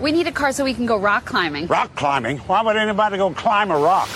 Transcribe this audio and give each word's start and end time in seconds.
We 0.00 0.12
need 0.12 0.28
a 0.28 0.32
car 0.32 0.52
so 0.52 0.62
we 0.64 0.74
can 0.74 0.86
go 0.86 0.96
rock 0.96 1.24
climbing. 1.24 1.66
Rock 1.66 1.94
climbing? 1.96 2.38
Why 2.38 2.62
would 2.62 2.76
anybody 2.76 3.16
go 3.16 3.30
climb 3.32 3.70
a 3.70 3.78
rock? 3.78 4.08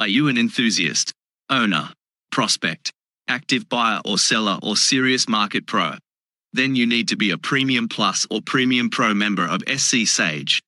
Are 0.00 0.08
you 0.08 0.28
an 0.28 0.38
enthusiast, 0.38 1.12
owner, 1.50 1.90
prospect, 2.32 2.90
active 3.28 3.68
buyer 3.68 4.00
or 4.04 4.18
seller, 4.18 4.58
or 4.62 4.74
serious 4.74 5.28
market 5.28 5.66
pro? 5.66 5.92
Then 6.52 6.74
you 6.74 6.86
need 6.86 7.08
to 7.08 7.16
be 7.16 7.30
a 7.30 7.38
Premium 7.38 7.86
Plus 7.86 8.26
or 8.30 8.40
Premium 8.40 8.90
Pro 8.90 9.14
member 9.14 9.46
of 9.46 9.62
SC 9.68 10.06
Sage. 10.06 10.62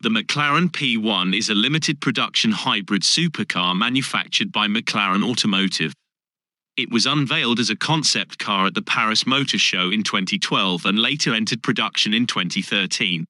The 0.00 0.10
McLaren 0.10 0.70
P1 0.70 1.36
is 1.36 1.50
a 1.50 1.56
limited 1.56 2.00
production 2.00 2.52
hybrid 2.52 3.02
supercar 3.02 3.76
manufactured 3.76 4.52
by 4.52 4.68
McLaren 4.68 5.28
Automotive. 5.28 5.92
It 6.76 6.92
was 6.92 7.04
unveiled 7.04 7.58
as 7.58 7.68
a 7.68 7.74
concept 7.74 8.38
car 8.38 8.66
at 8.66 8.74
the 8.74 8.82
Paris 8.82 9.26
Motor 9.26 9.58
Show 9.58 9.90
in 9.90 10.04
2012 10.04 10.86
and 10.86 11.00
later 11.00 11.34
entered 11.34 11.64
production 11.64 12.14
in 12.14 12.28
2013. 12.28 13.24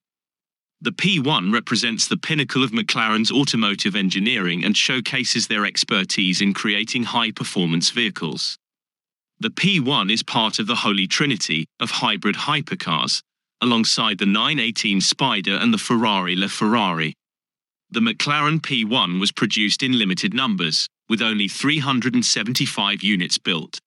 The 0.82 0.92
P1 0.92 1.54
represents 1.54 2.06
the 2.06 2.18
pinnacle 2.18 2.62
of 2.62 2.72
McLaren's 2.72 3.32
automotive 3.32 3.96
engineering 3.96 4.62
and 4.62 4.76
showcases 4.76 5.46
their 5.46 5.64
expertise 5.64 6.42
in 6.42 6.52
creating 6.52 7.04
high 7.04 7.30
performance 7.30 7.88
vehicles. 7.88 8.58
The 9.40 9.48
P1 9.48 10.12
is 10.12 10.22
part 10.22 10.58
of 10.58 10.66
the 10.66 10.74
Holy 10.74 11.06
Trinity 11.06 11.64
of 11.80 11.92
hybrid 11.92 12.36
hypercars, 12.36 13.22
alongside 13.60 14.18
the 14.18 14.26
918 14.26 15.00
Spyder 15.00 15.60
and 15.60 15.72
the 15.72 15.78
Ferrari 15.78 16.36
LaFerrari. 16.36 17.12
The 17.90 18.00
McLaren 18.00 18.60
P1 18.60 19.18
was 19.18 19.32
produced 19.32 19.82
in 19.82 19.98
limited 19.98 20.34
numbers, 20.34 20.88
with 21.08 21.22
only 21.22 21.48
375 21.48 23.02
units 23.02 23.38
built. 23.38 23.80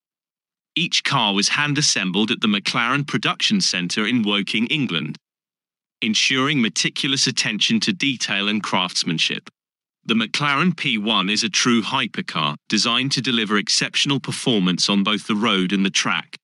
Each 0.76 1.04
car 1.04 1.34
was 1.34 1.50
hand 1.50 1.78
assembled 1.78 2.32
at 2.32 2.42
the 2.42 2.48
McLaren 2.48 3.06
Production 3.06 3.62
Centre 3.62 4.06
in 4.08 4.24
Woking, 4.24 4.68
England, 4.68 5.18
ensuring 6.02 6.62
meticulous 6.62 7.28
attention 7.28 7.80
to 7.82 7.94
detail 7.94 8.48
and 8.48 8.64
craftsmanship. 8.64 9.50
The 10.04 10.16
McLaren 10.16 10.74
P1 10.74 11.32
is 11.32 11.44
a 11.44 11.50
true 11.50 11.84
hypercar, 11.84 12.56
designed 12.68 13.12
to 13.12 13.22
deliver 13.22 13.58
exceptional 13.58 14.20
performance 14.20 14.90
on 14.90 15.04
both 15.04 15.28
the 15.28 15.36
road 15.36 15.72
and 15.72 15.86
the 15.86 15.92
track. 15.92 16.38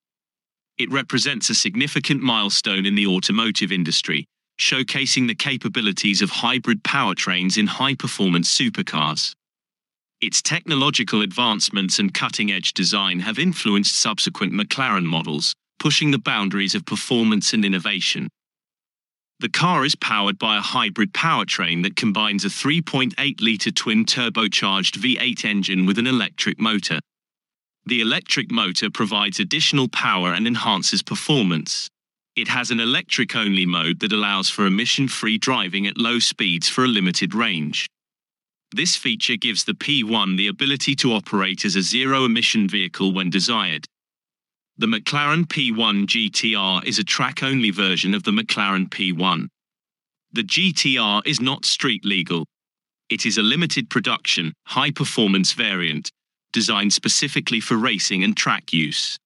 It 0.78 0.92
represents 0.92 1.50
a 1.50 1.56
significant 1.56 2.22
milestone 2.22 2.86
in 2.86 2.94
the 2.94 3.08
automotive 3.08 3.72
industry, 3.72 4.26
showcasing 4.60 5.28
the 5.28 5.34
capabilities 5.34 6.22
of 6.22 6.30
hybrid 6.30 6.84
powertrains 6.84 7.58
in 7.58 7.66
high 7.66 7.96
performance 7.96 8.56
supercars. 8.56 9.34
Its 10.22 10.42
technological 10.42 11.22
advancements 11.22 11.98
and 11.98 12.14
cutting 12.14 12.52
edge 12.52 12.74
design 12.74 13.20
have 13.20 13.40
influenced 13.40 14.00
subsequent 14.00 14.54
McLaren 14.54 15.06
models, 15.06 15.54
pushing 15.80 16.12
the 16.12 16.20
boundaries 16.20 16.76
of 16.76 16.86
performance 16.86 17.54
and 17.54 17.66
innovation. 17.66 18.28
The 19.40 19.50
car 19.50 19.86
is 19.86 19.96
powered 19.96 20.40
by 20.40 20.58
a 20.58 20.62
hybrid 20.62 21.14
powertrain 21.14 21.84
that 21.84 21.96
combines 21.96 22.46
a 22.46 22.50
3.8 22.50 23.42
litre 23.42 23.72
twin 23.72 24.06
turbocharged 24.06 24.98
V8 24.98 25.46
engine 25.46 25.86
with 25.86 26.00
an 26.00 26.08
electric 26.08 26.60
motor. 26.60 27.00
The 27.88 28.02
electric 28.02 28.52
motor 28.52 28.90
provides 28.90 29.40
additional 29.40 29.88
power 29.88 30.34
and 30.34 30.46
enhances 30.46 31.02
performance. 31.02 31.90
It 32.36 32.50
has 32.50 32.70
an 32.70 32.82
electric 32.82 33.34
only 33.34 33.66
mode 33.66 34.02
that 34.02 34.12
allows 34.12 34.50
for 34.50 34.66
emission 34.66 35.08
free 35.08 35.38
driving 35.38 35.88
at 35.88 35.98
low 35.98 36.20
speeds 36.20 36.68
for 36.68 36.84
a 36.84 36.90
limited 36.90 37.34
range. 37.34 37.88
This 38.76 38.98
feature 38.98 39.38
gives 39.38 39.64
the 39.64 39.74
P1 39.74 40.36
the 40.36 40.48
ability 40.48 40.96
to 40.96 41.14
operate 41.14 41.64
as 41.64 41.78
a 41.78 41.82
zero 41.82 42.26
emission 42.26 42.68
vehicle 42.68 43.14
when 43.14 43.30
desired. 43.30 43.86
The 44.78 44.88
McLaren 44.88 45.46
P1 45.46 46.08
GTR 46.08 46.84
is 46.84 47.00
a 47.00 47.06
track 47.06 47.42
only 47.42 47.72
version 47.72 48.14
of 48.14 48.24
the 48.24 48.32
McLaren 48.32 48.90
P1. 48.90 49.48
The 50.34 50.44
GTR 50.44 51.22
is 51.26 51.40
not 51.40 51.64
street 51.64 52.04
legal. 52.04 52.48
It 53.10 53.26
is 53.26 53.38
a 53.38 53.42
limited 53.42 53.90
production, 53.90 54.52
high 54.66 54.92
performance 54.92 55.54
variant, 55.54 56.12
designed 56.54 56.94
specifically 56.94 57.60
for 57.60 57.76
racing 57.76 58.24
and 58.24 58.36
track 58.36 58.74
use. 58.74 59.18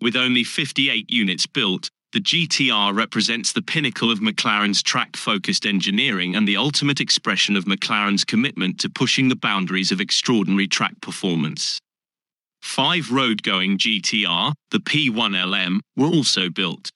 With 0.00 0.16
only 0.16 0.44
58 0.44 1.10
units 1.10 1.46
built, 1.46 1.90
the 2.12 2.20
GTR 2.20 2.96
represents 2.96 3.52
the 3.52 3.60
pinnacle 3.60 4.10
of 4.10 4.20
McLaren's 4.20 4.82
track 4.82 5.16
focused 5.16 5.66
engineering 5.66 6.34
and 6.34 6.48
the 6.48 6.56
ultimate 6.56 7.00
expression 7.00 7.54
of 7.54 7.66
McLaren's 7.66 8.24
commitment 8.24 8.80
to 8.80 8.88
pushing 8.88 9.28
the 9.28 9.36
boundaries 9.36 9.92
of 9.92 10.00
extraordinary 10.00 10.66
track 10.66 10.94
performance. 11.02 11.78
Five 12.62 13.10
road 13.10 13.42
going 13.42 13.76
GTR, 13.76 14.54
the 14.70 14.78
P1LM, 14.78 15.80
were 15.96 16.06
also 16.06 16.48
built. 16.48 16.90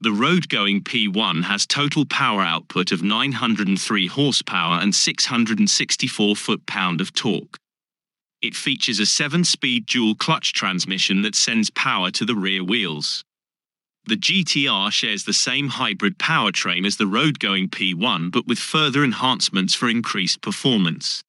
The 0.00 0.12
road 0.12 0.48
going 0.48 0.82
P1 0.82 1.44
has 1.44 1.66
total 1.66 2.04
power 2.04 2.40
output 2.40 2.90
of 2.90 3.02
903 3.02 4.06
horsepower 4.06 4.80
and 4.80 4.94
664 4.94 6.36
foot 6.36 6.66
pound 6.66 7.00
of 7.00 7.12
torque. 7.12 7.58
It 8.42 8.54
features 8.54 8.98
a 8.98 9.06
7 9.06 9.44
speed 9.44 9.86
dual 9.86 10.14
clutch 10.14 10.52
transmission 10.52 11.22
that 11.22 11.34
sends 11.34 11.68
power 11.70 12.10
to 12.12 12.24
the 12.24 12.34
rear 12.34 12.64
wheels. 12.64 13.22
The 14.06 14.16
GTR 14.16 14.90
shares 14.90 15.24
the 15.24 15.34
same 15.34 15.68
hybrid 15.68 16.18
powertrain 16.18 16.86
as 16.86 16.96
the 16.96 17.06
road 17.06 17.38
going 17.38 17.68
P1 17.68 18.30
but 18.32 18.46
with 18.46 18.58
further 18.58 19.04
enhancements 19.04 19.74
for 19.74 19.90
increased 19.90 20.40
performance. 20.40 21.22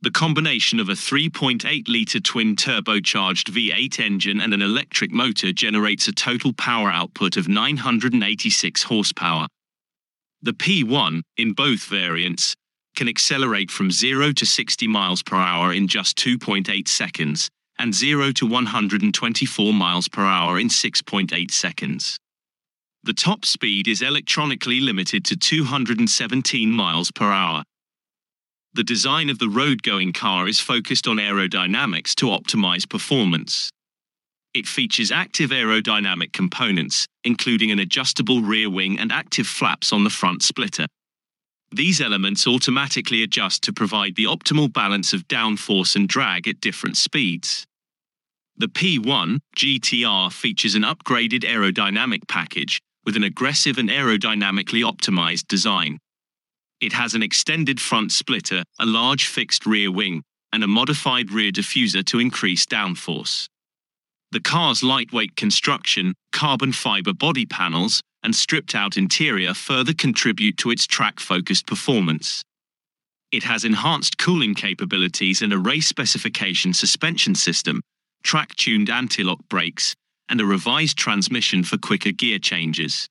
The 0.00 0.10
combination 0.10 0.80
of 0.80 0.88
a 0.88 0.94
3.8 0.94 1.86
litre 1.86 2.18
twin 2.18 2.56
turbocharged 2.56 3.50
V8 3.50 4.00
engine 4.00 4.40
and 4.40 4.54
an 4.54 4.62
electric 4.62 5.12
motor 5.12 5.52
generates 5.52 6.08
a 6.08 6.12
total 6.12 6.52
power 6.54 6.90
output 6.90 7.36
of 7.36 7.46
986 7.46 8.82
horsepower. 8.84 9.46
The 10.40 10.54
P1, 10.54 11.22
in 11.36 11.52
both 11.52 11.84
variants, 11.84 12.56
can 12.94 13.08
accelerate 13.08 13.70
from 13.70 13.90
0 13.90 14.32
to 14.32 14.46
60 14.46 14.86
miles 14.86 15.22
per 15.22 15.36
hour 15.36 15.72
in 15.72 15.88
just 15.88 16.16
2.8 16.18 16.88
seconds 16.88 17.48
and 17.78 17.94
0 17.94 18.32
to 18.32 18.46
124 18.46 19.72
miles 19.72 20.08
per 20.08 20.24
hour 20.24 20.58
in 20.58 20.68
6.8 20.68 21.50
seconds. 21.50 22.16
The 23.04 23.12
top 23.12 23.44
speed 23.44 23.88
is 23.88 24.02
electronically 24.02 24.80
limited 24.80 25.24
to 25.24 25.36
217 25.36 26.70
miles 26.70 27.10
per 27.10 27.32
hour. 27.32 27.64
The 28.74 28.84
design 28.84 29.28
of 29.28 29.38
the 29.38 29.48
road 29.48 29.82
going 29.82 30.12
car 30.12 30.46
is 30.46 30.60
focused 30.60 31.08
on 31.08 31.16
aerodynamics 31.16 32.14
to 32.16 32.26
optimize 32.26 32.88
performance. 32.88 33.70
It 34.54 34.66
features 34.66 35.10
active 35.10 35.50
aerodynamic 35.50 36.32
components, 36.32 37.06
including 37.24 37.70
an 37.70 37.78
adjustable 37.78 38.42
rear 38.42 38.70
wing 38.70 38.98
and 38.98 39.10
active 39.10 39.46
flaps 39.46 39.92
on 39.92 40.04
the 40.04 40.10
front 40.10 40.42
splitter. 40.42 40.86
These 41.74 42.02
elements 42.02 42.46
automatically 42.46 43.22
adjust 43.22 43.62
to 43.62 43.72
provide 43.72 44.14
the 44.14 44.24
optimal 44.24 44.70
balance 44.70 45.14
of 45.14 45.26
downforce 45.26 45.96
and 45.96 46.06
drag 46.06 46.46
at 46.46 46.60
different 46.60 46.98
speeds. 46.98 47.66
The 48.58 48.68
P1 48.68 49.38
GTR 49.56 50.30
features 50.30 50.74
an 50.74 50.82
upgraded 50.82 51.44
aerodynamic 51.44 52.28
package 52.28 52.78
with 53.06 53.16
an 53.16 53.24
aggressive 53.24 53.78
and 53.78 53.88
aerodynamically 53.88 54.84
optimized 54.84 55.48
design. 55.48 55.98
It 56.82 56.92
has 56.92 57.14
an 57.14 57.22
extended 57.22 57.80
front 57.80 58.12
splitter, 58.12 58.64
a 58.78 58.84
large 58.84 59.26
fixed 59.26 59.64
rear 59.64 59.90
wing, 59.90 60.22
and 60.52 60.62
a 60.62 60.68
modified 60.68 61.30
rear 61.30 61.50
diffuser 61.50 62.04
to 62.04 62.18
increase 62.18 62.66
downforce. 62.66 63.46
The 64.30 64.40
car's 64.40 64.82
lightweight 64.82 65.36
construction, 65.36 66.14
carbon 66.32 66.72
fiber 66.72 67.14
body 67.14 67.46
panels, 67.46 68.02
and 68.22 68.34
stripped 68.34 68.74
out 68.74 68.96
interior 68.96 69.54
further 69.54 69.92
contribute 69.92 70.56
to 70.58 70.70
its 70.70 70.86
track 70.86 71.20
focused 71.20 71.66
performance. 71.66 72.42
It 73.32 73.44
has 73.44 73.64
enhanced 73.64 74.18
cooling 74.18 74.54
capabilities 74.54 75.42
and 75.42 75.52
a 75.52 75.58
race 75.58 75.86
specification 75.86 76.74
suspension 76.74 77.34
system, 77.34 77.80
track 78.22 78.54
tuned 78.56 78.90
anti 78.90 79.24
lock 79.24 79.40
brakes, 79.48 79.94
and 80.28 80.40
a 80.40 80.44
revised 80.44 80.98
transmission 80.98 81.64
for 81.64 81.78
quicker 81.78 82.12
gear 82.12 82.38
changes. 82.38 83.08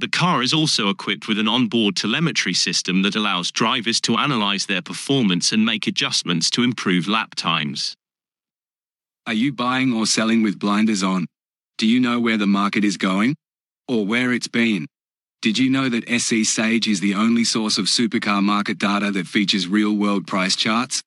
The 0.00 0.08
car 0.08 0.42
is 0.42 0.52
also 0.52 0.90
equipped 0.90 1.26
with 1.26 1.38
an 1.38 1.48
onboard 1.48 1.96
telemetry 1.96 2.54
system 2.54 3.02
that 3.02 3.16
allows 3.16 3.50
drivers 3.50 4.00
to 4.02 4.16
analyze 4.16 4.66
their 4.66 4.82
performance 4.82 5.50
and 5.50 5.64
make 5.64 5.88
adjustments 5.88 6.50
to 6.50 6.62
improve 6.62 7.08
lap 7.08 7.34
times. 7.34 7.96
Are 9.26 9.34
you 9.34 9.52
buying 9.52 9.92
or 9.92 10.06
selling 10.06 10.42
with 10.42 10.58
blinders 10.58 11.02
on? 11.02 11.26
Do 11.78 11.86
you 11.86 11.98
know 11.98 12.20
where 12.20 12.36
the 12.36 12.46
market 12.46 12.84
is 12.84 12.96
going? 12.96 13.34
Or 13.88 14.04
where 14.04 14.34
it's 14.34 14.48
been? 14.48 14.86
Did 15.40 15.56
you 15.56 15.70
know 15.70 15.88
that 15.88 16.06
SC 16.20 16.44
Sage 16.44 16.86
is 16.86 17.00
the 17.00 17.14
only 17.14 17.42
source 17.42 17.78
of 17.78 17.86
supercar 17.86 18.42
market 18.42 18.76
data 18.76 19.10
that 19.12 19.26
features 19.26 19.66
real 19.66 19.96
world 19.96 20.26
price 20.26 20.54
charts? 20.54 21.02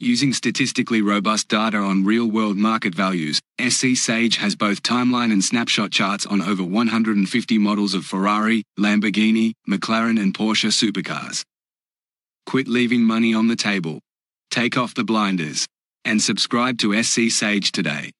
Using 0.00 0.32
statistically 0.32 1.02
robust 1.02 1.48
data 1.48 1.76
on 1.76 2.04
real 2.04 2.30
world 2.30 2.56
market 2.56 2.94
values, 2.94 3.40
SC 3.60 3.94
Sage 3.94 4.38
has 4.38 4.56
both 4.56 4.82
timeline 4.82 5.32
and 5.32 5.44
snapshot 5.44 5.90
charts 5.90 6.24
on 6.24 6.40
over 6.40 6.64
150 6.64 7.58
models 7.58 7.92
of 7.92 8.06
Ferrari, 8.06 8.62
Lamborghini, 8.78 9.52
McLaren, 9.68 10.18
and 10.18 10.32
Porsche 10.32 10.70
supercars. 10.70 11.42
Quit 12.46 12.68
leaving 12.68 13.02
money 13.02 13.34
on 13.34 13.48
the 13.48 13.56
table. 13.56 14.00
Take 14.50 14.78
off 14.78 14.94
the 14.94 15.04
blinders. 15.04 15.66
And 16.06 16.22
subscribe 16.22 16.78
to 16.78 17.02
SC 17.02 17.30
Sage 17.30 17.72
today. 17.72 18.12